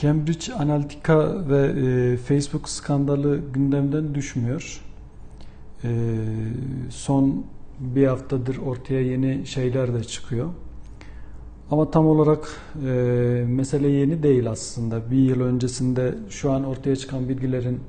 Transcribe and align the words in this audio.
Cambridge 0.00 0.54
Analytica 0.54 1.48
ve 1.48 1.66
e, 1.66 2.16
Facebook 2.16 2.68
skandalı 2.68 3.40
gündemden 3.52 4.14
düşmüyor. 4.14 4.80
E, 5.84 5.88
son 6.90 7.44
bir 7.80 8.06
haftadır 8.06 8.56
ortaya 8.56 9.00
yeni 9.00 9.46
şeyler 9.46 9.94
de 9.94 10.04
çıkıyor. 10.04 10.48
Ama 11.70 11.90
tam 11.90 12.06
olarak 12.06 12.48
e, 12.86 12.90
mesele 13.48 13.88
yeni 13.88 14.22
değil 14.22 14.50
aslında. 14.50 15.10
Bir 15.10 15.16
yıl 15.16 15.40
öncesinde 15.40 16.14
şu 16.30 16.52
an 16.52 16.64
ortaya 16.64 16.96
çıkan 16.96 17.28
bilgilerin 17.28 17.80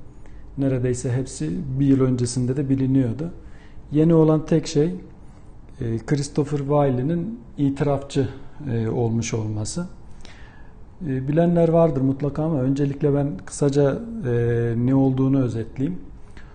neredeyse 0.57 1.11
hepsi 1.11 1.51
bir 1.79 1.85
yıl 1.85 2.01
öncesinde 2.01 2.57
de 2.57 2.69
biliniyordu. 2.69 3.31
Yeni 3.91 4.13
olan 4.13 4.45
tek 4.45 4.67
şey 4.67 4.95
e, 5.81 5.97
Christopher 6.05 6.57
Wiley'nin 6.57 7.39
itirafçı 7.57 8.29
e, 8.71 8.89
olmuş 8.89 9.33
olması. 9.33 9.87
E, 11.07 11.27
bilenler 11.27 11.69
vardır 11.69 12.01
mutlaka 12.01 12.43
ama 12.43 12.61
öncelikle 12.61 13.13
ben 13.13 13.27
kısaca 13.45 13.99
e, 14.27 14.73
ne 14.77 14.95
olduğunu 14.95 15.41
özetleyeyim. 15.43 15.99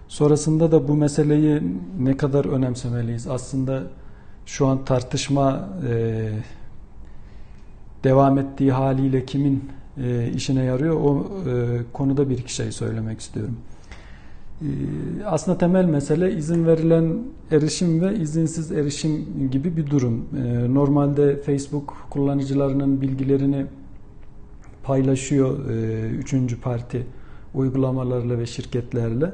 Sonrasında 0.08 0.72
da 0.72 0.88
bu 0.88 0.94
meseleyi 0.94 1.62
ne 2.00 2.16
kadar 2.16 2.44
önemsemeliyiz? 2.44 3.26
Aslında 3.26 3.82
şu 4.46 4.66
an 4.66 4.84
tartışma 4.84 5.68
e, 5.88 6.28
devam 8.04 8.38
ettiği 8.38 8.72
haliyle 8.72 9.24
kimin 9.24 9.64
e, 10.02 10.30
işine 10.34 10.64
yarıyor 10.64 10.94
o 10.94 11.26
konuda 11.92 12.30
bir 12.30 12.38
iki 12.38 12.54
şey 12.54 12.72
söylemek 12.72 13.20
istiyorum. 13.20 13.56
Aslında 15.26 15.58
temel 15.58 15.84
mesele 15.84 16.32
izin 16.36 16.66
verilen 16.66 17.18
erişim 17.50 18.00
ve 18.00 18.16
izinsiz 18.18 18.72
erişim 18.72 19.26
gibi 19.50 19.76
bir 19.76 19.90
durum. 19.90 20.24
Normalde 20.74 21.42
Facebook 21.42 22.06
kullanıcılarının 22.10 23.00
bilgilerini 23.00 23.66
paylaşıyor 24.86 25.70
e, 25.70 26.08
üçüncü 26.08 26.60
parti 26.60 27.06
uygulamalarla 27.54 28.38
ve 28.38 28.46
şirketlerle. 28.46 29.32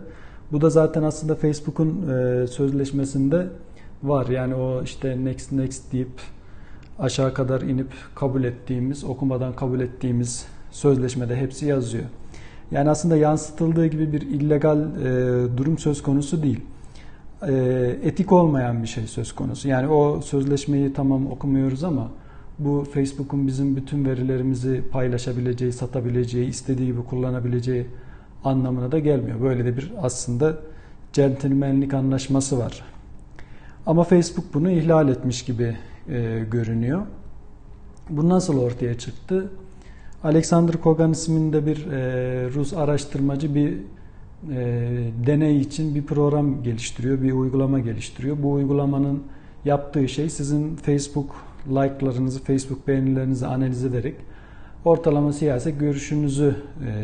Bu 0.53 0.61
da 0.61 0.71
zaten 0.71 1.03
aslında 1.03 1.35
Facebook'un 1.35 2.09
e, 2.09 2.47
sözleşmesinde 2.47 3.47
var. 4.03 4.27
Yani 4.27 4.55
o 4.55 4.83
işte 4.83 5.25
next 5.25 5.53
next 5.53 5.93
deyip 5.93 6.21
aşağı 6.99 7.35
kadar 7.35 7.61
inip 7.61 7.89
kabul 8.15 8.45
ettiğimiz, 8.45 9.05
okumadan 9.05 9.57
kabul 9.57 9.81
ettiğimiz 9.81 10.47
sözleşmede 10.71 11.37
hepsi 11.37 11.67
yazıyor. 11.67 12.05
Yani 12.71 12.91
aslında 12.91 13.17
yansıtıldığı 13.17 13.87
gibi 13.87 14.13
bir 14.13 14.21
illegal 14.21 14.79
e, 14.79 15.57
durum 15.57 15.79
söz 15.79 16.03
konusu 16.03 16.43
değil. 16.43 16.61
E, 17.49 17.55
etik 18.03 18.33
olmayan 18.33 18.83
bir 18.83 18.89
şey 18.89 19.07
söz 19.07 19.33
konusu. 19.33 19.69
Yani 19.69 19.89
o 19.89 20.21
sözleşmeyi 20.21 20.93
tamam 20.93 21.27
okumuyoruz 21.27 21.85
ama 21.85 22.11
bu 22.59 22.85
Facebook'un 22.95 23.47
bizim 23.47 23.77
bütün 23.77 24.05
verilerimizi 24.05 24.83
paylaşabileceği, 24.93 25.73
satabileceği, 25.73 26.49
istediği 26.49 26.87
gibi 26.87 27.05
kullanabileceği 27.05 27.87
anlamına 28.45 28.93
da 28.93 28.99
gelmiyor. 28.99 29.41
Böyle 29.41 29.65
de 29.65 29.77
bir 29.77 29.93
aslında 30.03 30.59
centilmenlik 31.13 31.95
anlaşması 31.95 32.59
var. 32.59 32.85
Ama 33.87 34.05
Facebook 34.05 34.55
bunu 34.55 34.71
ihlal 34.71 35.09
etmiş 35.09 35.45
gibi 35.45 35.77
e, 36.09 36.45
görünüyor. 36.51 37.03
Bu 38.11 38.29
nasıl 38.29 38.59
ortaya 38.59 38.99
çıktı? 38.99 39.51
Alexander 40.25 40.77
Kogan 40.77 41.13
isminde 41.13 41.67
bir 41.67 41.87
e, 41.87 42.51
Rus 42.55 42.73
araştırmacı 42.73 43.55
bir 43.55 43.73
e, 44.51 44.99
deney 45.27 45.61
için 45.61 45.95
bir 45.95 46.03
program 46.03 46.63
geliştiriyor, 46.63 47.23
bir 47.23 47.33
uygulama 47.33 47.81
geliştiriyor. 47.81 48.43
Bu 48.43 48.53
uygulamanın 48.53 49.23
yaptığı 49.65 50.09
şey 50.09 50.31
sizin 50.31 50.77
Facebook 50.77 51.35
like'larınızı, 51.69 52.45
Facebook 52.45 52.89
beğenilerinizi 52.89 53.47
analiz 53.47 53.85
ederek 53.85 54.15
ortalama 54.85 55.33
siyasi 55.33 55.79
görüşünüzü 55.79 56.57
e, 56.87 56.95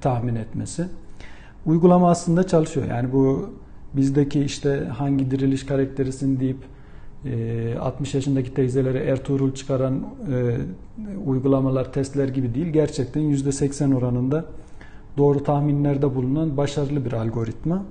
tahmin 0.00 0.34
etmesi. 0.34 0.84
Uygulama 1.66 2.10
aslında 2.10 2.46
çalışıyor. 2.46 2.86
Yani 2.86 3.12
bu 3.12 3.50
bizdeki 3.94 4.40
işte 4.40 4.84
hangi 4.98 5.30
diriliş 5.30 5.66
karakterisin 5.66 6.40
deyip 6.40 6.58
60 7.80 8.14
ee, 8.14 8.18
yaşındaki 8.18 8.54
teyzelere 8.54 8.98
Ertuğrul 8.98 9.54
çıkaran 9.54 9.94
e, 10.32 10.56
uygulamalar, 11.26 11.92
testler 11.92 12.28
gibi 12.28 12.54
değil. 12.54 12.66
Gerçekten 12.66 13.22
%80 13.22 13.94
oranında 13.94 14.44
doğru 15.16 15.44
tahminlerde 15.44 16.14
bulunan 16.14 16.56
başarılı 16.56 17.04
bir 17.04 17.12
algoritma. 17.12 17.84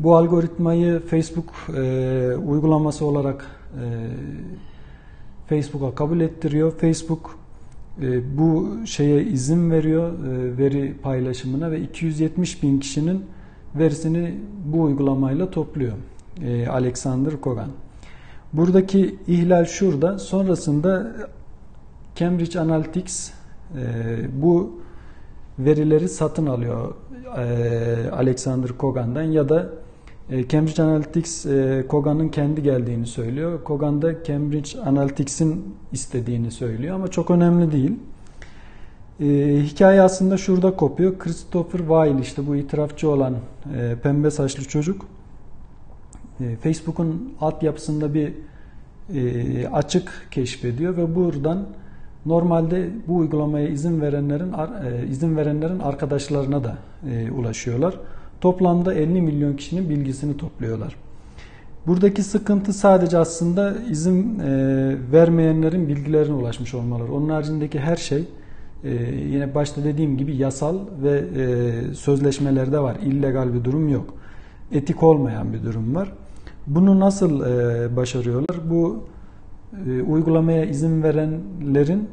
Bu 0.00 0.16
algoritmayı 0.16 1.00
Facebook 1.00 1.54
e, 1.76 2.36
uygulaması 2.46 3.04
olarak 3.04 3.46
e, 3.46 3.59
Facebook'a 5.50 5.94
kabul 5.94 6.20
ettiriyor. 6.20 6.72
Facebook 6.78 7.38
e, 8.02 8.38
bu 8.38 8.76
şeye 8.86 9.24
izin 9.24 9.70
veriyor 9.70 10.12
e, 10.12 10.58
veri 10.58 10.94
paylaşımına 11.02 11.70
ve 11.70 11.80
270 11.80 12.62
bin 12.62 12.80
kişinin 12.80 13.24
verisini 13.74 14.34
bu 14.64 14.82
uygulamayla 14.82 15.50
topluyor. 15.50 15.92
E, 16.42 16.68
Alexander 16.68 17.40
Kogan. 17.40 17.68
Buradaki 18.52 19.16
ihlal 19.26 19.64
şurada. 19.64 20.18
Sonrasında 20.18 21.12
Cambridge 22.16 22.60
Analytics 22.60 23.30
bu 24.32 24.80
verileri 25.58 26.08
satın 26.08 26.46
alıyor 26.46 26.94
Alexander 28.12 28.68
Kogan'dan 28.68 29.22
ya 29.22 29.48
da 29.48 29.68
Cambridge 30.48 30.82
Analytics 30.82 31.46
e, 31.46 31.84
Kogan'ın 31.88 32.28
kendi 32.28 32.62
geldiğini 32.62 33.06
söylüyor. 33.06 33.64
Kogan 33.64 34.02
da 34.02 34.24
Cambridge 34.24 34.80
Analytics'in 34.80 35.74
istediğini 35.92 36.50
söylüyor 36.50 36.94
ama 36.94 37.08
çok 37.08 37.30
önemli 37.30 37.72
değil. 37.72 37.92
E, 39.20 39.26
hikaye 39.62 40.02
aslında 40.02 40.36
şurada 40.36 40.76
kopuyor. 40.76 41.18
Christopher 41.18 41.78
Weil 41.78 42.18
işte 42.18 42.46
bu 42.46 42.56
itirafçı 42.56 43.10
olan 43.10 43.34
e, 43.76 43.96
pembe 44.02 44.30
saçlı 44.30 44.64
çocuk 44.64 45.06
e, 46.40 46.56
Facebook'un 46.56 47.34
altyapısında 47.40 48.14
bir 48.14 48.32
e, 49.14 49.68
açık 49.68 50.28
keşfediyor 50.30 50.96
ve 50.96 51.14
buradan 51.14 51.66
normalde 52.26 52.90
bu 53.08 53.16
uygulamaya 53.16 53.68
izin 53.68 54.00
verenlerin 54.00 54.52
e, 54.52 55.06
izin 55.06 55.36
verenlerin 55.36 55.78
arkadaşlarına 55.78 56.64
da 56.64 56.76
ulaşıyorlar. 57.36 57.94
Toplamda 58.40 58.94
50 58.94 59.20
milyon 59.20 59.56
kişinin 59.56 59.90
bilgisini 59.90 60.36
topluyorlar. 60.36 60.96
Buradaki 61.86 62.22
sıkıntı 62.22 62.72
sadece 62.72 63.18
aslında 63.18 63.74
izin 63.90 64.38
vermeyenlerin 65.12 65.88
bilgilerine 65.88 66.34
ulaşmış 66.34 66.74
olmaları. 66.74 67.12
Onun 67.12 67.28
haricindeki 67.28 67.80
her 67.80 67.96
şey 67.96 68.24
yine 69.26 69.54
başta 69.54 69.84
dediğim 69.84 70.16
gibi 70.16 70.36
yasal 70.36 70.78
ve 71.02 71.24
sözleşmelerde 71.94 72.78
var. 72.78 72.96
İllegal 73.02 73.54
bir 73.54 73.64
durum 73.64 73.88
yok. 73.88 74.14
Etik 74.72 75.02
olmayan 75.02 75.52
bir 75.52 75.62
durum 75.62 75.94
var. 75.94 76.12
Bunu 76.66 77.00
nasıl 77.00 77.40
e, 77.40 77.96
başarıyorlar? 77.96 78.70
Bu 78.70 79.04
e, 79.86 80.02
uygulamaya 80.02 80.64
izin 80.64 81.02
verenlerin 81.02 82.08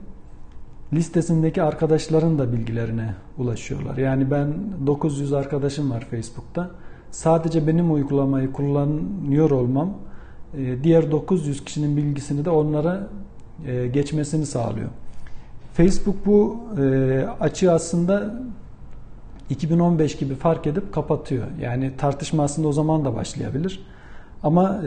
listesindeki 0.94 1.64
arkadaşların 1.64 2.40
da 2.40 2.54
bilgilerine 2.54 3.14
ulaşıyorlar. 3.38 3.98
Yani 3.98 4.32
ben 4.32 4.54
900 4.88 5.34
arkadaşım 5.34 5.92
var 5.92 6.08
Facebook'ta. 6.12 6.72
Sadece 7.12 7.68
benim 7.68 7.94
uygulamayı 7.94 8.52
kullanıyor 8.52 9.52
olmam 9.52 9.94
e, 10.58 10.84
diğer 10.84 11.12
900 11.12 11.66
kişinin 11.66 11.98
bilgisini 11.98 12.46
de 12.46 12.50
onlara 12.50 13.08
e, 13.66 13.88
geçmesini 13.88 14.46
sağlıyor. 14.46 14.90
Facebook 15.74 16.26
bu 16.26 16.58
e, 16.82 17.26
açığı 17.40 17.72
aslında 17.72 18.42
2015 19.50 20.18
gibi 20.18 20.36
fark 20.36 20.68
edip 20.68 20.94
kapatıyor. 20.94 21.46
Yani 21.62 21.92
tartışma 21.98 22.44
aslında 22.44 22.68
o 22.68 22.72
zaman 22.74 23.06
da 23.06 23.16
başlayabilir. 23.16 23.86
Ama 24.44 24.82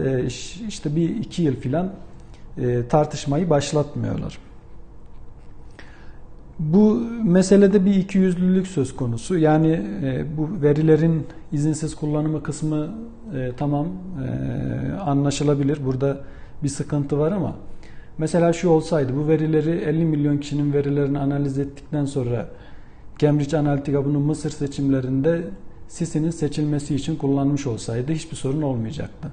işte 0.69 0.97
bir 0.97 1.17
iki 1.17 1.43
yıl 1.43 1.56
filan 1.56 1.91
tartışmayı 2.88 3.50
başlatmıyorlar. 3.50 4.38
Bu 6.60 6.94
meselede 7.24 7.84
bir 7.84 7.94
ikiyüzlülük 7.94 8.66
söz 8.66 8.96
konusu. 8.96 9.38
Yani 9.38 9.70
e, 10.02 10.24
bu 10.36 10.62
verilerin 10.62 11.26
izinsiz 11.52 11.94
kullanımı 11.94 12.42
kısmı 12.42 12.88
tamam 13.56 13.86
anlaşılabilir. 15.04 15.78
Burada 15.84 16.20
bir 16.62 16.68
sıkıntı 16.68 17.18
var 17.18 17.32
ama 17.32 17.56
mesela 18.18 18.52
şu 18.52 18.68
olsaydı 18.68 19.12
bu 19.16 19.28
verileri 19.28 19.70
50 19.70 20.04
milyon 20.04 20.38
kişinin 20.38 20.72
verilerini 20.72 21.18
analiz 21.18 21.58
ettikten 21.58 22.04
sonra 22.04 22.48
Cambridge 23.18 23.58
Analytica 23.58 24.04
bunu 24.04 24.20
Mısır 24.20 24.50
seçimlerinde 24.50 25.42
Sisi'nin 25.88 26.30
seçilmesi 26.30 26.94
için 26.94 27.16
kullanmış 27.16 27.66
olsaydı 27.66 28.12
hiçbir 28.12 28.36
sorun 28.36 28.62
olmayacaktı. 28.62 29.28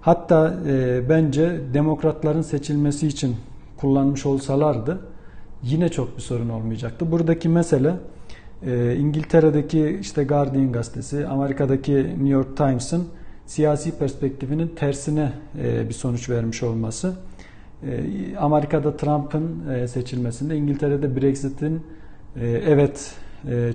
Hatta 0.00 0.54
e, 0.66 1.02
bence 1.08 1.60
demokratların 1.74 2.42
seçilmesi 2.42 3.06
için 3.06 3.36
kullanmış 3.76 4.26
olsalardı 4.26 5.00
yine 5.62 5.88
çok 5.88 6.16
bir 6.16 6.22
sorun 6.22 6.48
olmayacaktı. 6.48 7.12
Buradaki 7.12 7.48
mesele 7.48 7.94
e, 8.66 8.96
İngiltere'deki 8.96 9.98
işte 10.00 10.24
Guardian 10.24 10.72
gazetesi, 10.72 11.26
Amerika'daki 11.26 11.94
New 11.94 12.28
York 12.28 12.56
Times'ın 12.56 13.08
siyasi 13.46 13.98
perspektifinin 13.98 14.68
tersine 14.68 15.32
e, 15.62 15.88
bir 15.88 15.94
sonuç 15.94 16.30
vermiş 16.30 16.62
olması. 16.62 17.16
E, 17.82 18.36
Amerika'da 18.36 18.96
Trump'ın 18.96 19.86
seçilmesinde, 19.86 20.56
İngiltere'de 20.56 21.16
Brexit'in 21.16 21.82
evet 22.66 23.14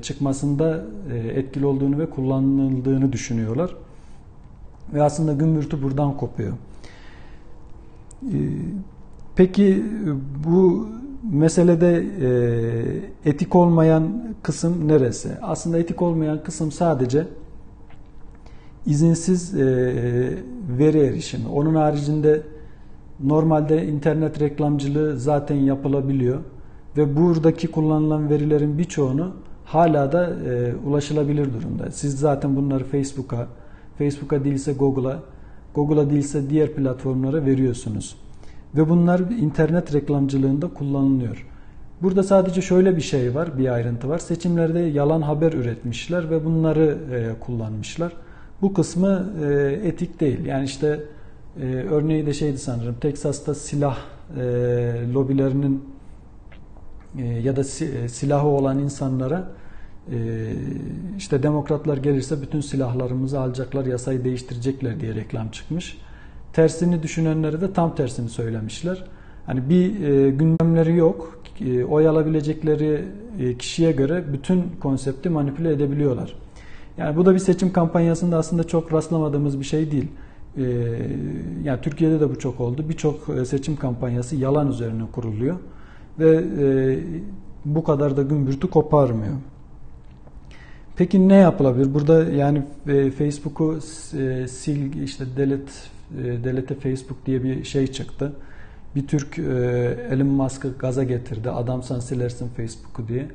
çıkmasında 0.01 0.85
e, 1.13 1.17
etkili 1.17 1.65
olduğunu 1.65 1.99
ve 1.99 2.09
kullanıldığını 2.09 3.13
düşünüyorlar. 3.13 3.75
Ve 4.93 5.03
aslında 5.03 5.33
gümbürtü 5.33 5.83
buradan 5.83 6.17
kopuyor. 6.17 6.53
Peki 9.35 9.85
bu 10.45 10.87
meselede 11.31 12.05
e, 12.21 13.29
etik 13.29 13.55
olmayan 13.55 14.23
kısım 14.43 14.87
neresi? 14.87 15.29
Aslında 15.41 15.77
etik 15.77 16.01
olmayan 16.01 16.43
kısım 16.43 16.71
sadece 16.71 17.27
izinsiz 18.85 19.55
e, 19.55 19.65
veri 20.79 20.99
erişimi. 20.99 21.47
Onun 21.47 21.75
haricinde 21.75 22.41
normalde 23.23 23.87
internet 23.87 24.39
reklamcılığı 24.41 25.19
zaten 25.19 25.55
yapılabiliyor 25.55 26.39
ve 26.97 27.17
buradaki 27.17 27.67
kullanılan 27.67 28.29
verilerin 28.29 28.77
birçoğunu 28.77 29.31
hala 29.65 30.11
da 30.11 30.29
e, 30.29 30.75
ulaşılabilir 30.87 31.53
durumda. 31.53 31.91
Siz 31.91 32.19
zaten 32.19 32.55
bunları 32.55 32.83
Facebook'a, 32.83 33.47
Facebook'a 33.97 34.43
değilse 34.43 34.73
Google'a, 34.73 35.19
Google'a 35.75 36.09
değilse 36.09 36.49
diğer 36.49 36.73
platformlara 36.73 37.45
veriyorsunuz. 37.45 38.15
Ve 38.75 38.89
bunlar 38.89 39.19
internet 39.19 39.93
reklamcılığında 39.93 40.67
kullanılıyor. 40.67 41.47
Burada 42.01 42.23
sadece 42.23 42.61
şöyle 42.61 42.95
bir 42.95 43.01
şey 43.01 43.35
var, 43.35 43.57
bir 43.57 43.73
ayrıntı 43.73 44.09
var. 44.09 44.19
Seçimlerde 44.19 44.79
yalan 44.79 45.21
haber 45.21 45.53
üretmişler 45.53 46.29
ve 46.29 46.45
bunları 46.45 46.97
e, 47.13 47.39
kullanmışlar. 47.39 48.13
Bu 48.61 48.73
kısmı 48.73 49.33
e, 49.43 49.79
etik 49.83 50.19
değil. 50.19 50.45
Yani 50.45 50.65
işte 50.65 50.99
e, 51.61 51.65
örneği 51.65 52.25
de 52.25 52.33
şeydi 52.33 52.57
sanırım. 52.57 52.95
Teksas'ta 53.01 53.55
silah 53.55 53.97
e, 54.39 54.43
lobilerinin 55.13 55.83
e, 57.17 57.25
ya 57.25 57.55
da 57.55 57.63
si, 57.63 57.85
e, 57.85 58.09
silahı 58.09 58.47
olan 58.47 58.79
insanlara 58.79 59.47
e, 60.11 60.17
işte 61.17 61.43
demokratlar 61.43 61.97
gelirse 61.97 62.41
bütün 62.41 62.61
silahlarımızı 62.61 63.39
alacaklar, 63.39 63.85
yasayı 63.85 64.23
değiştirecekler 64.23 64.99
diye 64.99 65.15
reklam 65.15 65.49
çıkmış. 65.49 65.97
Tersini 66.53 67.03
düşünenlere 67.03 67.61
de 67.61 67.73
tam 67.73 67.95
tersini 67.95 68.29
söylemişler. 68.29 69.03
Hani 69.45 69.69
bir 69.69 70.03
e, 70.03 70.29
gündemleri 70.29 70.95
yok. 70.95 71.39
E, 71.61 71.83
oy 71.83 72.07
alabilecekleri 72.07 73.05
e, 73.39 73.57
kişiye 73.57 73.91
göre 73.91 74.23
bütün 74.33 74.63
konsepti 74.79 75.29
manipüle 75.29 75.73
edebiliyorlar. 75.73 76.35
Yani 76.97 77.17
bu 77.17 77.25
da 77.25 77.33
bir 77.33 77.39
seçim 77.39 77.73
kampanyasında 77.73 78.37
aslında 78.37 78.63
çok 78.63 78.93
rastlamadığımız 78.93 79.59
bir 79.59 79.65
şey 79.65 79.91
değil. 79.91 80.07
Ee, 80.57 80.63
yani 81.63 81.81
Türkiye'de 81.81 82.19
de 82.19 82.29
bu 82.29 82.39
çok 82.39 82.59
oldu. 82.59 82.85
Birçok 82.89 83.29
e, 83.29 83.45
seçim 83.45 83.75
kampanyası 83.75 84.35
yalan 84.35 84.69
üzerine 84.69 85.03
kuruluyor 85.11 85.55
ve 86.19 86.43
e, 86.59 86.99
bu 87.65 87.83
kadar 87.83 88.17
da 88.17 88.21
gümbürtü 88.21 88.69
koparmıyor. 88.69 89.33
Peki 90.95 91.29
ne 91.29 91.35
yapılabilir? 91.35 91.93
Burada 91.93 92.23
yani 92.23 92.63
e, 92.87 93.11
Facebook'u 93.11 93.79
sil 94.57 95.03
işte 95.03 95.25
delete 95.37 95.71
delete 96.43 96.75
Facebook 96.75 97.25
diye 97.25 97.43
bir 97.43 97.63
şey 97.63 97.87
çıktı. 97.87 98.33
Bir 98.95 99.07
Türk 99.07 99.39
Elon 100.09 100.27
Musk'ı 100.27 100.73
gaza 100.79 101.03
getirdi. 101.03 101.49
Adamsan 101.49 101.99
silersin 101.99 102.47
Facebook'u 102.47 103.07
diye. 103.07 103.27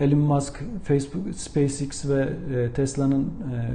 Elon 0.00 0.18
Musk 0.18 0.60
Facebook, 0.84 1.34
SpaceX 1.34 2.08
ve 2.08 2.28
Tesla'nın 2.74 3.28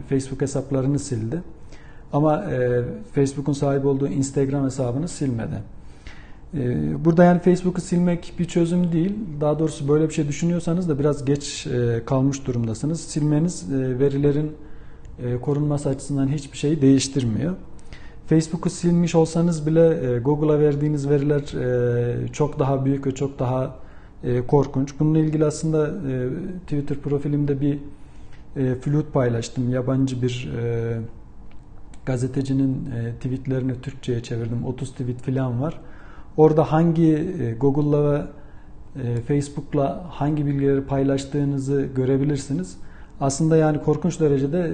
Facebook 0.10 0.42
hesaplarını 0.42 1.00
sildi. 1.00 1.42
Ama 2.14 2.44
e, 2.44 2.84
Facebook'un 3.14 3.54
sahip 3.54 3.86
olduğu 3.86 4.08
Instagram 4.08 4.66
hesabını 4.66 5.08
silmedi. 5.08 5.56
E, 6.54 7.06
burada 7.06 7.24
yani 7.24 7.40
Facebook'u 7.40 7.82
silmek 7.82 8.34
bir 8.40 8.46
çözüm 8.46 8.92
değil. 8.92 9.14
Daha 9.42 9.60
doğrusu 9.60 9.88
böyle 9.88 10.10
bir 10.10 10.14
şey 10.14 10.28
düşünüyorsanız 10.28 10.90
da 10.90 11.00
biraz 11.00 11.26
geç 11.26 11.68
e, 11.68 12.02
kalmış 12.06 12.48
durumdasınız. 12.48 13.02
Silmeniz 13.02 13.74
e, 13.74 14.00
verilerin 14.00 14.52
e, 15.24 15.38
korunması 15.38 15.90
açısından 15.90 16.28
hiçbir 16.28 16.58
şeyi 16.58 16.82
değiştirmiyor. 16.82 17.54
Facebook'u 18.28 18.70
silmiş 18.70 19.16
olsanız 19.16 19.68
bile 19.68 20.14
e, 20.16 20.20
Google'a 20.20 20.60
verdiğiniz 20.60 21.10
veriler 21.10 21.42
e, 21.42 22.28
çok 22.28 22.60
daha 22.60 22.86
büyük 22.86 23.08
ve 23.08 23.12
çok 23.16 23.40
daha 23.40 23.76
e, 24.24 24.42
korkunç. 24.48 25.00
Bununla 25.00 25.20
ilgili 25.20 25.46
aslında 25.46 25.94
Twitter 26.62 26.98
profilimde 26.98 27.62
bir 27.62 27.80
flüt 28.82 29.14
paylaştım. 29.14 29.70
Yabancı 29.70 30.22
bir 30.22 30.50
gazetecinin 32.06 32.90
tweetlerini 33.22 33.82
Türkçe'ye 33.82 34.24
çevirdim. 34.24 34.66
30 34.66 34.92
tweet 34.92 35.22
falan 35.22 35.62
var. 35.62 35.82
Orada 36.38 36.72
hangi 36.72 37.36
Google'la 37.60 38.28
ve 38.96 39.22
Facebook'la 39.22 40.06
hangi 40.10 40.46
bilgileri 40.46 40.82
paylaştığınızı 40.82 41.88
görebilirsiniz. 41.96 42.78
Aslında 43.22 43.58
yani 43.58 43.82
korkunç 43.82 44.20
derecede 44.20 44.72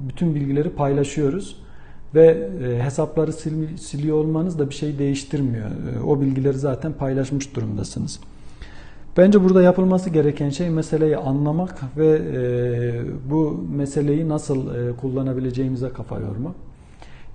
bütün 0.00 0.34
bilgileri 0.34 0.70
paylaşıyoruz 0.70 1.65
ve 2.14 2.48
hesapları 2.82 3.32
siliyor 3.78 4.16
olmanız 4.16 4.58
da 4.58 4.70
bir 4.70 4.74
şey 4.74 4.98
değiştirmiyor. 4.98 5.70
O 6.06 6.20
bilgileri 6.20 6.58
zaten 6.58 6.92
paylaşmış 6.92 7.56
durumdasınız. 7.56 8.20
Bence 9.16 9.44
burada 9.44 9.62
yapılması 9.62 10.10
gereken 10.10 10.50
şey 10.50 10.70
meseleyi 10.70 11.16
anlamak 11.16 11.80
ve 11.96 12.20
e, 12.34 13.30
bu 13.30 13.64
meseleyi 13.76 14.28
nasıl 14.28 14.74
e, 14.74 14.96
kullanabileceğimize 14.96 15.88
kafa 15.88 16.20
yormak. 16.20 16.54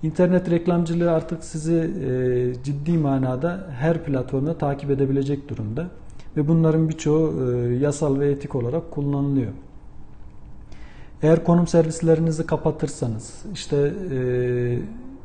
İnternet 0.02 0.50
reklamcılığı 0.50 1.10
artık 1.10 1.44
sizi 1.44 1.74
e, 1.74 2.64
ciddi 2.64 2.98
manada 2.98 3.66
her 3.78 4.04
platformda 4.04 4.58
takip 4.58 4.90
edebilecek 4.90 5.48
durumda 5.48 5.86
ve 6.36 6.48
bunların 6.48 6.88
birçoğu 6.88 7.34
e, 7.52 7.74
yasal 7.74 8.20
ve 8.20 8.30
etik 8.30 8.54
olarak 8.54 8.90
kullanılıyor. 8.90 9.52
Eğer 11.22 11.44
konum 11.44 11.66
servislerinizi 11.66 12.46
kapatırsanız, 12.46 13.44
işte 13.54 13.92
e, 14.12 14.18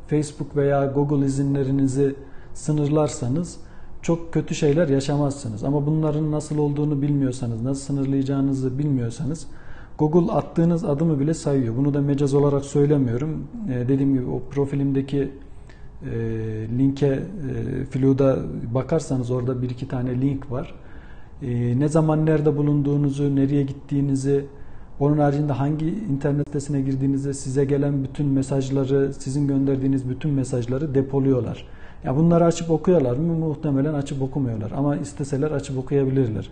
Facebook 0.07 0.55
veya 0.55 0.85
Google 0.85 1.25
izinlerinizi 1.25 2.15
sınırlarsanız 2.53 3.57
çok 4.01 4.33
kötü 4.33 4.55
şeyler 4.55 4.88
yaşamazsınız. 4.88 5.63
Ama 5.63 5.85
bunların 5.85 6.31
nasıl 6.31 6.57
olduğunu 6.57 7.01
bilmiyorsanız, 7.01 7.61
nasıl 7.61 7.81
sınırlayacağınızı 7.81 8.79
bilmiyorsanız 8.79 9.47
Google 9.97 10.31
attığınız 10.31 10.83
adımı 10.83 11.19
bile 11.19 11.33
sayıyor. 11.33 11.77
Bunu 11.77 11.94
da 11.94 12.01
mecaz 12.01 12.33
olarak 12.33 12.65
söylemiyorum. 12.65 13.47
Ee, 13.69 13.88
dediğim 13.88 14.13
gibi 14.13 14.25
o 14.25 14.41
profilimdeki 14.51 15.29
e, 16.13 16.17
linke 16.77 17.07
e, 17.07 17.85
Flu'da 17.85 18.38
bakarsanız 18.73 19.31
orada 19.31 19.61
bir 19.61 19.69
iki 19.69 19.88
tane 19.88 20.21
link 20.21 20.51
var. 20.51 20.75
E, 21.42 21.80
ne 21.80 21.87
zaman 21.87 22.25
nerede 22.25 22.57
bulunduğunuzu, 22.57 23.35
nereye 23.35 23.63
gittiğinizi, 23.63 24.45
onun 24.99 25.18
haricinde 25.18 25.54
hangi 25.54 25.85
internet 25.87 26.47
sitesine 26.47 26.81
girdiğinizde 26.81 27.33
size 27.33 27.66
gelen 27.66 28.04
bütün 28.04 28.25
mesajları, 28.25 29.13
sizin 29.13 29.47
gönderdiğiniz 29.47 30.09
bütün 30.09 30.31
mesajları 30.31 30.95
depoluyorlar. 30.95 31.68
Ya 32.04 32.16
bunları 32.16 32.45
açıp 32.45 32.71
okuyorlar 32.71 33.18
mı? 33.18 33.33
Muhtemelen 33.33 33.94
açıp 33.94 34.21
okumuyorlar. 34.21 34.71
Ama 34.71 34.95
isteseler 34.95 35.51
açıp 35.51 35.77
okuyabilirler. 35.77 36.49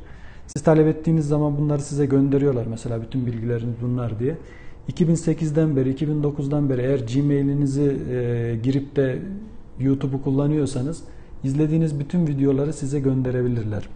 Siz 0.48 0.64
talep 0.64 0.88
ettiğiniz 0.88 1.28
zaman 1.28 1.58
bunları 1.58 1.82
size 1.82 2.06
gönderiyorlar 2.06 2.66
mesela 2.70 3.02
bütün 3.02 3.26
bilgileriniz 3.26 3.76
bunlar 3.82 4.20
diye. 4.20 4.36
2008'den 4.92 5.76
beri, 5.76 5.94
2009'dan 5.94 6.70
beri 6.70 6.82
eğer 6.82 7.00
Gmail'inizi 7.00 7.98
e, 8.12 8.56
girip 8.64 8.96
de 8.96 9.20
YouTube'u 9.80 10.22
kullanıyorsanız 10.22 11.04
izlediğiniz 11.44 12.00
bütün 12.00 12.28
videoları 12.28 12.74
size 12.74 13.00
gönderebilirler. 13.00 13.90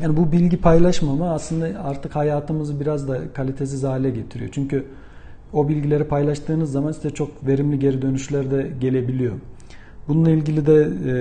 Yani 0.00 0.16
bu 0.16 0.32
bilgi 0.32 0.56
paylaşmama 0.56 1.30
aslında 1.30 1.80
artık 1.84 2.16
hayatımızı 2.16 2.80
biraz 2.80 3.08
da 3.08 3.32
kalitesiz 3.34 3.82
hale 3.82 4.10
getiriyor. 4.10 4.50
Çünkü 4.52 4.84
o 5.52 5.68
bilgileri 5.68 6.04
paylaştığınız 6.04 6.72
zaman 6.72 6.92
size 6.92 7.10
çok 7.10 7.46
verimli 7.46 7.78
geri 7.78 8.02
dönüşler 8.02 8.50
de 8.50 8.70
gelebiliyor. 8.80 9.34
Bununla 10.08 10.30
ilgili 10.30 10.66
de 10.66 10.88
e, 11.06 11.14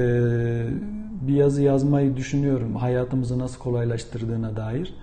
bir 1.27 1.33
yazı 1.33 1.61
yazmayı 1.61 2.17
düşünüyorum. 2.17 2.75
Hayatımızı 2.75 3.39
nasıl 3.39 3.59
kolaylaştırdığına 3.59 4.55
dair. 4.55 4.93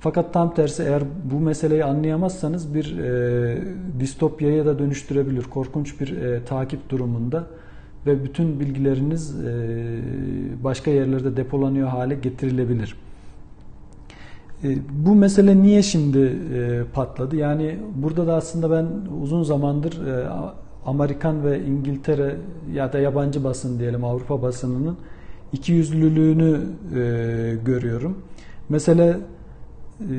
Fakat 0.00 0.32
tam 0.32 0.54
tersi 0.54 0.82
eğer 0.82 1.02
bu 1.32 1.40
meseleyi 1.40 1.84
anlayamazsanız 1.84 2.74
bir 2.74 2.98
e, 2.98 3.58
distopyaya 4.00 4.66
da 4.66 4.78
dönüştürebilir. 4.78 5.42
Korkunç 5.42 6.00
bir 6.00 6.16
e, 6.16 6.44
takip 6.44 6.90
durumunda 6.90 7.46
ve 8.06 8.24
bütün 8.24 8.60
bilgileriniz 8.60 9.44
e, 9.44 9.54
başka 10.64 10.90
yerlerde 10.90 11.36
depolanıyor 11.36 11.88
hale 11.88 12.14
getirilebilir. 12.14 12.96
E, 14.64 14.78
bu 15.06 15.14
mesele 15.14 15.62
niye 15.62 15.82
şimdi 15.82 16.38
e, 16.54 16.82
patladı? 16.94 17.36
Yani 17.36 17.78
burada 17.94 18.26
da 18.26 18.34
aslında 18.34 18.70
ben 18.70 18.86
uzun 19.22 19.42
zamandır 19.42 20.06
e, 20.06 20.28
Amerikan 20.86 21.44
ve 21.44 21.64
İngiltere 21.64 22.36
ya 22.72 22.92
da 22.92 22.98
yabancı 22.98 23.44
basın 23.44 23.78
diyelim 23.78 24.04
Avrupa 24.04 24.42
basınının 24.42 24.96
iki 25.52 25.72
yüzlülüğünü 25.72 26.60
e, 26.94 27.56
görüyorum. 27.64 28.18
Mesela 28.68 29.04
e, 30.00 30.14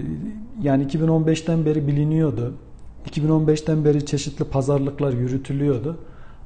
yani 0.61 0.83
2015'ten 0.83 1.65
beri 1.65 1.87
biliniyordu. 1.87 2.53
2015'ten 3.09 3.85
beri 3.85 4.05
çeşitli 4.05 4.45
pazarlıklar 4.45 5.13
yürütülüyordu. 5.13 5.97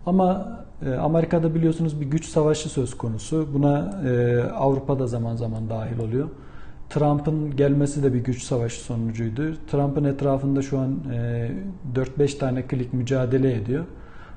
Ama 0.05 0.59
Amerika'da 1.01 1.55
biliyorsunuz 1.55 2.01
bir 2.01 2.05
güç 2.05 2.25
savaşı 2.25 2.69
söz 2.69 2.97
konusu. 2.97 3.47
Buna 3.53 4.01
Avrupa'da 4.55 5.07
zaman 5.07 5.35
zaman 5.35 5.69
dahil 5.69 5.99
oluyor. 5.99 6.29
Trump'ın 6.89 7.55
gelmesi 7.55 8.03
de 8.03 8.13
bir 8.13 8.19
güç 8.19 8.43
savaşı 8.43 8.79
sonucuydu. 8.81 9.55
Trump'ın 9.71 10.03
etrafında 10.03 10.61
şu 10.61 10.79
an 10.79 10.99
4-5 11.95 12.37
tane 12.37 12.61
klik 12.61 12.93
mücadele 12.93 13.53
ediyor. 13.53 13.85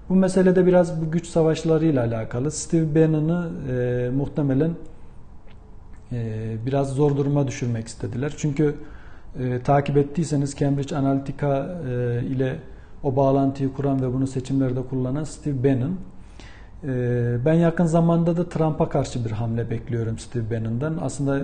Bu 0.08 0.14
meselede 0.14 0.66
biraz 0.66 1.02
bu 1.02 1.10
güç 1.10 1.26
savaşlarıyla 1.26 2.04
alakalı. 2.04 2.50
Steve 2.50 2.94
Bannon'ı 2.94 3.50
e, 3.72 4.10
muhtemelen 4.16 4.70
e, 6.12 6.56
biraz 6.66 6.94
zor 6.94 7.16
duruma 7.16 7.48
düşürmek 7.48 7.86
istediler. 7.86 8.34
Çünkü 8.36 8.74
e, 9.38 9.62
takip 9.62 9.96
ettiyseniz 9.96 10.56
Cambridge 10.56 10.96
Analytica 10.96 11.80
e, 11.88 12.22
ile 12.26 12.58
o 13.02 13.16
bağlantıyı 13.16 13.72
kuran 13.72 14.02
ve 14.02 14.12
bunu 14.12 14.26
seçimlerde 14.26 14.82
kullanan 14.82 15.24
Steve 15.24 15.64
Bannon. 15.64 15.96
E, 16.84 17.44
ben 17.44 17.54
yakın 17.54 17.84
zamanda 17.84 18.36
da 18.36 18.48
Trump'a 18.48 18.88
karşı 18.88 19.24
bir 19.24 19.30
hamle 19.30 19.70
bekliyorum 19.70 20.18
Steve 20.18 20.50
Bannon'dan. 20.50 20.98
Aslında 21.02 21.40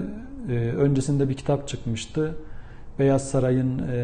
e, 0.50 0.52
öncesinde 0.54 1.28
bir 1.28 1.34
kitap 1.34 1.68
çıkmıştı. 1.68 2.34
Beyaz 2.98 3.30
Saray'ın 3.30 3.78
e, 3.78 3.94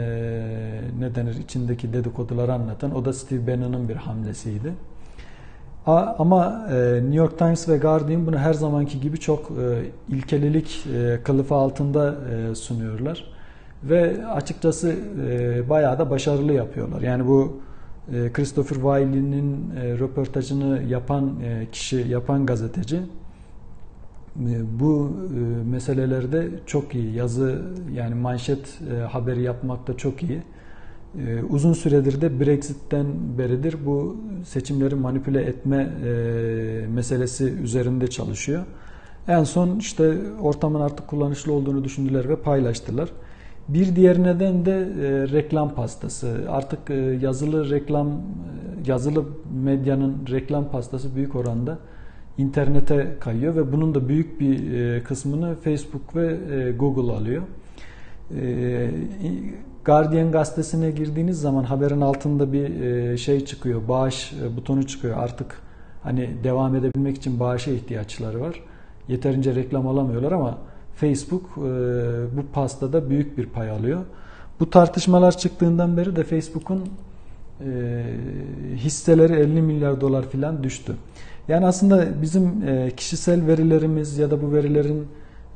ne 0.99 1.15
denir 1.15 1.35
içindeki 1.35 1.93
dedikoduları 1.93 2.53
anlatan 2.53 2.95
o 2.95 3.05
da 3.05 3.13
Steve 3.13 3.47
Bannon'ın 3.47 3.89
bir 3.89 3.97
hamlesiydi. 3.97 4.73
Ama 5.87 6.67
e, 6.71 6.95
New 6.95 7.17
York 7.17 7.39
Times 7.39 7.69
ve 7.69 7.79
Guardian 7.79 8.27
bunu 8.27 8.39
her 8.39 8.55
zamanki 8.55 9.01
gibi 9.01 9.21
çok 9.21 9.53
ilkelilik 10.09 10.85
kılıfı 11.25 11.55
altında 11.55 12.15
sunuyorlar. 12.55 13.25
Ve 13.83 14.27
açıkçası 14.27 14.95
bayağı 15.71 15.99
da 15.99 16.11
başarılı 16.11 16.53
yapıyorlar. 16.53 17.01
Yani 17.01 17.27
bu 17.27 17.61
Christopher 18.33 18.75
Wiley'nin 18.75 19.71
e, 19.77 19.99
röportajını 19.99 20.83
yapan 20.89 21.41
e, 21.41 21.67
kişi, 21.73 21.97
yapan 21.97 22.47
gazeteci 22.47 22.97
e, 22.97 23.01
bu 24.81 25.13
e, 25.35 25.71
meselelerde 25.71 26.49
çok 26.67 26.95
iyi. 26.95 27.15
Yazı 27.15 27.63
yani 27.95 28.15
manşet 28.15 28.79
e, 28.93 29.01
haberi 29.01 29.43
yapmakta 29.43 29.97
çok 29.97 30.23
iyi. 30.23 30.43
Uzun 31.51 31.73
süredir 31.73 32.21
de 32.21 32.41
Brexit'ten 32.41 33.07
beridir 33.39 33.77
bu 33.87 34.17
seçimleri 34.45 34.95
manipüle 34.95 35.43
etme 35.43 35.91
meselesi 36.89 37.45
üzerinde 37.45 38.07
çalışıyor. 38.07 38.63
En 39.29 39.45
son 39.45 39.79
işte 39.79 40.15
ortamın 40.41 40.81
artık 40.81 41.09
kullanışlı 41.09 41.53
olduğunu 41.53 41.85
düşündüler 41.85 42.29
ve 42.29 42.37
paylaştılar. 42.37 43.09
Bir 43.69 43.97
diğer 43.97 44.23
neden 44.23 44.67
de 44.67 44.87
reklam 45.33 45.75
pastası. 45.75 46.47
Artık 46.49 46.79
yazılı 47.23 47.71
reklam, 47.71 48.21
yazılı 48.87 49.25
medyanın 49.65 50.17
reklam 50.31 50.71
pastası 50.71 51.17
büyük 51.17 51.35
oranda 51.35 51.79
internete 52.39 53.17
kayıyor 53.21 53.57
ve 53.57 53.73
bunun 53.73 53.95
da 53.95 54.09
büyük 54.09 54.41
bir 54.41 54.73
e, 54.73 55.03
kısmını 55.03 55.55
Facebook 55.55 56.17
ve 56.17 56.37
e, 56.55 56.73
Google 56.73 57.13
alıyor. 57.13 57.43
E, 58.41 58.91
Guardian 59.85 60.33
gazetesine 60.33 60.91
girdiğiniz 60.91 61.41
zaman 61.41 61.65
haberin 61.65 62.01
altında 62.01 62.53
bir 62.53 63.17
şey 63.17 63.45
çıkıyor, 63.45 63.89
bağış 63.89 64.35
butonu 64.57 64.87
çıkıyor. 64.87 65.19
Artık 65.19 65.61
hani 66.03 66.31
devam 66.45 66.77
edebilmek 66.77 67.17
için 67.17 67.41
bağışa 67.41 67.71
ihtiyaçları 67.71 68.41
var. 68.41 68.61
Yeterince 69.09 69.55
reklam 69.55 69.87
alamıyorlar 69.89 70.33
ama 70.33 70.59
Facebook 70.97 71.57
bu 72.37 72.43
pastada 72.53 73.11
büyük 73.11 73.39
bir 73.39 73.47
pay 73.47 73.71
alıyor. 73.71 74.01
Bu 74.61 74.71
tartışmalar 74.71 75.39
çıktığından 75.39 75.97
beri 75.97 76.17
de 76.17 76.25
Facebook'un 76.25 76.83
hisseleri 78.77 79.33
50 79.33 79.63
milyar 79.63 80.01
dolar 80.01 80.29
filan 80.29 80.65
düştü. 80.65 80.95
Yani 81.49 81.67
aslında 81.67 82.23
bizim 82.23 82.69
e, 82.69 82.91
kişisel 82.97 83.47
verilerimiz 83.47 84.19
ya 84.19 84.31
da 84.31 84.43
bu 84.43 84.53
verilerin 84.53 85.07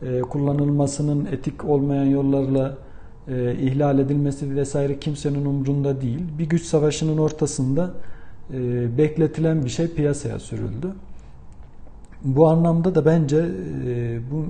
e, 0.02 0.20
kullanılmasının 0.20 1.26
etik 1.32 1.64
olmayan 1.64 2.04
yollarla 2.04 2.76
e, 3.28 3.54
ihlal 3.54 3.98
edilmesi 3.98 4.56
vesaire 4.56 4.98
kimsenin 4.98 5.44
umrunda 5.44 6.00
değil. 6.00 6.20
Bir 6.38 6.48
güç 6.48 6.62
savaşının 6.62 7.18
ortasında 7.18 7.90
bekletilen 8.98 9.64
bir 9.64 9.70
şey 9.70 9.88
piyasaya 9.88 10.38
sürüldü. 10.38 10.92
Bu 12.24 12.48
anlamda 12.48 12.94
da 12.94 13.04
bence 13.04 13.46
bu 14.30 14.46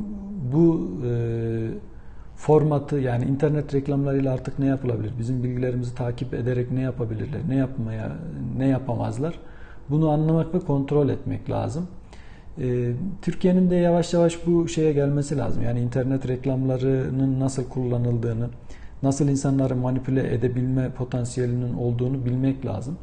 bu 0.53 0.91
formatı 2.37 2.97
yani 2.97 3.25
internet 3.25 3.75
reklamlarıyla 3.75 4.33
artık 4.33 4.59
ne 4.59 4.67
yapılabilir? 4.67 5.13
Bizim 5.19 5.43
bilgilerimizi 5.43 5.95
takip 5.95 6.35
ederek 6.35 6.73
ne 6.73 6.81
yapabilirler? 6.81 7.41
Ne 7.49 7.57
yapmaya 7.57 8.13
ne 8.59 8.69
yapamazlar? 8.69 9.39
Bunu 9.91 10.11
anlamak 10.11 10.55
ve 10.55 10.61
kontrol 10.61 11.09
etmek 11.09 11.51
lazım. 11.51 11.87
Ee, 12.61 12.93
Türkiye'nin 13.23 13.71
de 13.71 13.77
yavaş 13.77 14.15
yavaş 14.15 14.47
bu 14.47 14.69
şeye 14.69 14.93
gelmesi 14.93 15.39
lazım. 15.39 15.63
Yani 15.63 15.81
internet 15.81 16.29
reklamlarının 16.29 17.41
nasıl 17.41 17.65
kullanıldığını, 17.69 18.49
nasıl 19.03 19.29
insanları 19.29 19.77
manipüle 19.77 20.35
edebilme 20.35 20.91
potansiyelinin 20.91 21.75
olduğunu 21.75 22.25
bilmek 22.25 22.67
lazım. 22.67 22.97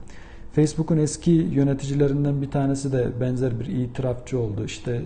Facebook'un 0.55 0.97
eski 0.97 1.31
yöneticilerinden 1.31 2.41
bir 2.41 2.51
tanesi 2.51 2.93
de 2.93 3.07
benzer 3.21 3.59
bir 3.59 3.65
itirafçı 3.65 4.39
oldu. 4.39 4.65
İşte 4.65 5.01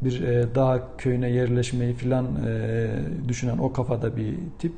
bir 0.00 0.22
e, 0.22 0.54
dağ 0.54 0.82
köyüne 0.98 1.30
yerleşmeyi 1.30 1.94
filan 1.94 2.26
e, 2.46 2.88
düşünen 3.28 3.58
o 3.58 3.72
kafada 3.72 4.16
bir 4.16 4.34
tip. 4.58 4.72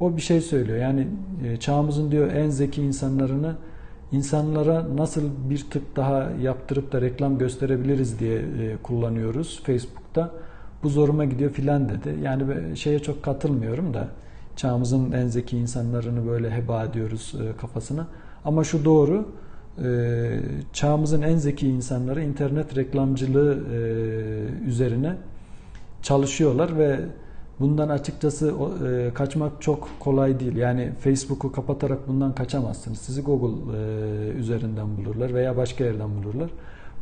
O 0.00 0.16
bir 0.16 0.22
şey 0.22 0.40
söylüyor. 0.40 0.78
Yani 0.78 1.08
e, 1.46 1.56
çağımızın 1.56 2.10
diyor 2.10 2.32
en 2.32 2.50
zeki 2.50 2.82
insanlarını 2.82 3.56
insanlara 4.12 4.96
nasıl 4.96 5.22
bir 5.50 5.70
tık 5.70 5.96
daha 5.96 6.30
yaptırıp 6.42 6.92
da 6.92 7.00
reklam 7.00 7.38
gösterebiliriz 7.38 8.18
diye 8.18 8.38
e, 8.38 8.76
kullanıyoruz 8.82 9.62
Facebook'ta. 9.64 10.30
Bu 10.82 10.88
zoruma 10.88 11.24
gidiyor 11.24 11.50
filan 11.50 11.88
dedi. 11.88 12.14
Yani 12.22 12.76
şeye 12.76 12.98
çok 12.98 13.22
katılmıyorum 13.22 13.94
da 13.94 14.08
çağımızın 14.56 15.12
en 15.12 15.26
zeki 15.26 15.56
insanlarını 15.56 16.26
böyle 16.26 16.50
heba 16.50 16.84
ediyoruz 16.84 17.34
e, 17.40 17.56
kafasına. 17.56 18.06
Ama 18.44 18.64
şu 18.64 18.84
doğru 18.84 19.28
e, 19.84 20.40
çağımızın 20.72 21.22
en 21.22 21.36
zeki 21.36 21.68
insanları 21.68 22.24
internet 22.24 22.76
reklamcılığı 22.76 23.58
üzerine 24.66 25.16
çalışıyorlar 26.02 26.78
ve 26.78 27.00
Bundan 27.60 27.88
açıkçası 27.88 28.54
e, 28.86 29.14
kaçmak 29.14 29.62
çok 29.62 29.88
kolay 30.00 30.40
değil. 30.40 30.56
Yani 30.56 30.92
Facebook'u 31.00 31.52
kapatarak 31.52 32.08
bundan 32.08 32.34
kaçamazsınız. 32.34 32.98
Sizi 32.98 33.22
Google 33.22 33.78
e, 33.78 34.38
üzerinden 34.38 34.96
bulurlar 34.96 35.34
veya 35.34 35.56
başka 35.56 35.84
yerden 35.84 36.16
bulurlar. 36.16 36.50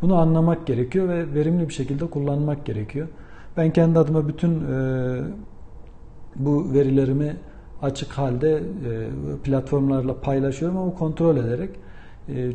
Bunu 0.02 0.16
anlamak 0.16 0.66
gerekiyor 0.66 1.08
ve 1.08 1.34
verimli 1.34 1.68
bir 1.68 1.74
şekilde 1.74 2.06
kullanmak 2.06 2.66
gerekiyor. 2.66 3.08
Ben 3.56 3.72
kendi 3.72 3.98
adıma 3.98 4.28
bütün 4.28 4.50
e, 4.50 5.20
bu 6.36 6.72
verilerimi 6.72 7.36
açık 7.82 8.12
halde 8.12 8.62
platformlarla 9.44 10.20
paylaşıyorum 10.20 10.76
ama 10.76 10.94
kontrol 10.94 11.36
ederek 11.36 11.70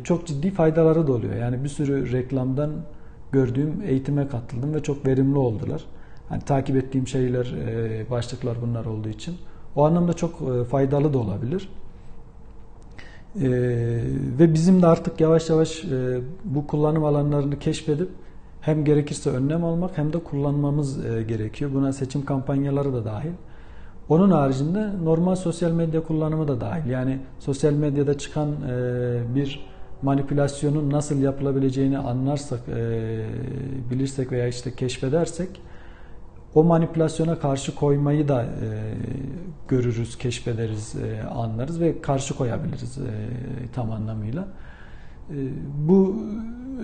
çok 0.04 0.26
ciddi 0.26 0.50
faydaları 0.50 1.06
da 1.06 1.12
oluyor. 1.12 1.34
Yani 1.34 1.64
bir 1.64 1.68
sürü 1.68 2.12
reklamdan 2.12 2.70
gördüğüm 3.32 3.82
eğitime 3.86 4.28
katıldım 4.28 4.74
ve 4.74 4.82
çok 4.82 5.06
verimli 5.06 5.38
oldular. 5.38 5.84
Hani 6.28 6.42
takip 6.42 6.76
ettiğim 6.76 7.08
şeyler, 7.08 7.44
e, 7.46 8.10
başlıklar 8.10 8.56
bunlar 8.62 8.84
olduğu 8.84 9.08
için. 9.08 9.36
O 9.76 9.84
anlamda 9.84 10.12
çok 10.12 10.42
e, 10.42 10.64
faydalı 10.64 11.12
da 11.12 11.18
olabilir. 11.18 11.68
E, 13.40 13.48
ve 14.38 14.54
bizim 14.54 14.82
de 14.82 14.86
artık 14.86 15.20
yavaş 15.20 15.50
yavaş 15.50 15.84
bu 16.44 16.66
kullanım 16.66 17.04
alanlarını 17.04 17.58
keşfedip 17.58 18.08
hem 18.60 18.84
gerekirse 18.84 19.30
önlem 19.30 19.64
almak 19.64 19.98
hem 19.98 20.12
de 20.12 20.18
kullanmamız 20.18 21.02
gerekiyor. 21.02 21.70
Buna 21.74 21.92
seçim 21.92 22.24
kampanyaları 22.24 22.92
da 22.92 23.04
dahil. 23.04 23.32
Onun 24.08 24.30
haricinde 24.30 24.90
normal 25.04 25.34
sosyal 25.34 25.70
medya 25.70 26.02
kullanımı 26.02 26.48
da 26.48 26.60
dahil. 26.60 26.90
Yani 26.90 27.18
sosyal 27.38 27.72
medyada 27.72 28.18
çıkan 28.18 28.48
bir 29.34 29.66
manipülasyonun 30.02 30.90
nasıl 30.90 31.22
yapılabileceğini 31.22 31.98
anlarsak, 31.98 32.60
bilirsek 33.90 34.32
veya 34.32 34.48
işte 34.48 34.74
keşfedersek 34.74 35.60
o 36.54 36.64
manipülasyona 36.64 37.38
karşı 37.38 37.74
koymayı 37.74 38.28
da 38.28 38.42
e, 38.42 38.48
görürüz, 39.68 40.18
keşfederiz, 40.18 40.94
e, 40.96 41.22
anlarız 41.22 41.80
ve 41.80 42.00
karşı 42.00 42.36
koyabiliriz 42.36 42.98
e, 42.98 43.02
tam 43.74 43.92
anlamıyla. 43.92 44.48
E, 45.30 45.36
bu 45.88 46.16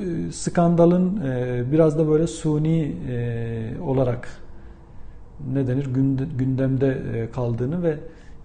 e, 0.01 0.33
skandalın 0.33 1.21
e, 1.27 1.63
biraz 1.73 1.99
da 1.99 2.09
böyle 2.09 2.27
suni 2.27 2.97
e, 3.09 3.81
olarak 3.81 4.29
ne 5.53 5.67
denir 5.67 5.87
gündemde 6.39 6.99
e, 7.15 7.31
kaldığını 7.31 7.83
ve 7.83 7.97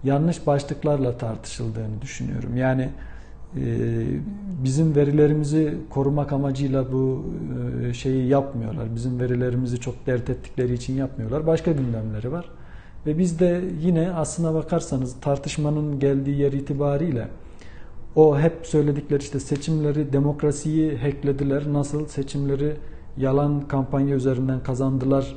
yanlış 0.04 0.46
başlıklarla 0.46 1.18
tartışıldığını 1.18 2.02
düşünüyorum. 2.02 2.56
Yani 2.56 2.88
ee, 3.56 4.06
bizim 4.64 4.96
verilerimizi 4.96 5.74
korumak 5.90 6.32
amacıyla 6.32 6.92
bu 6.92 7.24
e, 7.84 7.94
şeyi 7.94 8.28
yapmıyorlar. 8.28 8.94
Bizim 8.94 9.20
verilerimizi 9.20 9.80
çok 9.80 10.06
dert 10.06 10.30
ettikleri 10.30 10.74
için 10.74 10.94
yapmıyorlar. 10.94 11.46
Başka 11.46 11.72
gündemleri 11.72 12.32
var. 12.32 12.50
Ve 13.06 13.18
biz 13.18 13.38
de 13.38 13.64
yine 13.80 14.10
aslına 14.10 14.54
bakarsanız 14.54 15.16
tartışmanın 15.20 16.00
geldiği 16.00 16.38
yer 16.38 16.52
itibariyle 16.52 17.28
o 18.16 18.38
hep 18.38 18.52
söyledikleri 18.62 19.22
işte 19.22 19.40
seçimleri, 19.40 20.12
demokrasiyi 20.12 20.96
hacklediler. 20.98 21.72
Nasıl 21.72 22.06
seçimleri 22.06 22.72
yalan 23.16 23.68
kampanya 23.68 24.16
üzerinden 24.16 24.62
kazandılar 24.62 25.36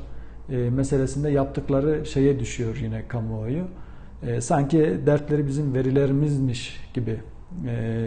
e, 0.50 0.70
meselesinde 0.70 1.30
yaptıkları 1.30 2.06
şeye 2.06 2.40
düşüyor 2.40 2.76
yine 2.82 3.08
kamuoyu. 3.08 3.64
E, 4.22 4.40
sanki 4.40 5.00
dertleri 5.06 5.46
bizim 5.46 5.74
verilerimizmiş 5.74 6.80
gibi 6.94 7.20
e, 7.66 8.06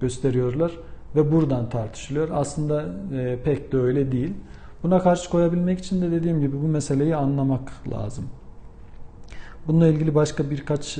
gösteriyorlar 0.00 0.72
ve 1.16 1.32
buradan 1.32 1.70
tartışılıyor. 1.70 2.28
Aslında 2.32 2.84
pek 3.44 3.72
de 3.72 3.76
öyle 3.76 4.12
değil. 4.12 4.32
Buna 4.82 5.02
karşı 5.02 5.30
koyabilmek 5.30 5.78
için 5.78 6.02
de 6.02 6.10
dediğim 6.10 6.40
gibi 6.40 6.62
bu 6.62 6.68
meseleyi 6.68 7.16
anlamak 7.16 7.72
lazım. 7.92 8.24
Bununla 9.68 9.88
ilgili 9.88 10.14
başka 10.14 10.50
birkaç 10.50 10.98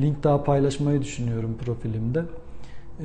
link 0.00 0.22
daha 0.22 0.44
paylaşmayı 0.44 1.02
düşünüyorum 1.02 1.56
profilimde. 1.64 2.22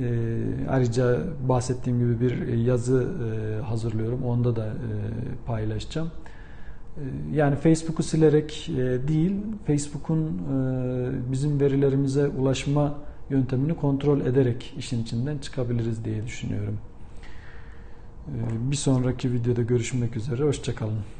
E, 0.01 0.69
ayrıca 0.69 1.19
bahsettiğim 1.49 1.99
gibi 1.99 2.19
bir 2.21 2.47
yazı 2.47 3.07
e, 3.23 3.61
hazırlıyorum. 3.61 4.23
Onda 4.23 4.55
da 4.55 4.65
e, 4.65 4.71
paylaşacağım. 5.45 6.11
E, 6.97 7.01
yani 7.33 7.55
Facebook'u 7.55 8.03
silerek 8.03 8.69
e, 8.69 9.07
değil, 9.07 9.35
Facebook'un 9.67 10.27
e, 10.27 11.31
bizim 11.31 11.59
verilerimize 11.59 12.27
ulaşma 12.27 12.95
yöntemini 13.29 13.75
kontrol 13.75 14.21
ederek 14.21 14.73
işin 14.77 15.03
içinden 15.03 15.37
çıkabiliriz 15.37 16.05
diye 16.05 16.25
düşünüyorum. 16.25 16.77
Bir 18.71 18.75
sonraki 18.75 19.33
videoda 19.33 19.61
görüşmek 19.61 20.17
üzere. 20.17 20.43
Hoşçakalın. 20.43 21.16